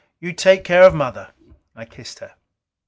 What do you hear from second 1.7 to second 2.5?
I kissed her.